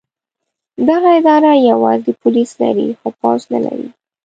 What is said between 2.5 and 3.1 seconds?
لري خو